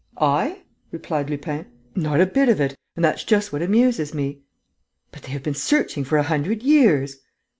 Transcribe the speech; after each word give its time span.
"I?" 0.19 0.63
replied 0.89 1.29
Lupin. 1.29 1.67
"Not 1.95 2.21
a 2.21 2.25
bit 2.25 2.49
of 2.49 2.59
it! 2.59 2.75
And 2.95 3.05
that's 3.05 3.23
just 3.23 3.53
what 3.53 3.61
amuses 3.61 4.15
me." 4.15 4.39
"But 5.11 5.21
they 5.21 5.31
have 5.31 5.43
been 5.43 5.53
searching 5.53 6.03
for 6.05 6.17
a 6.17 6.23
hundred 6.23 6.63
years!" 6.63 7.17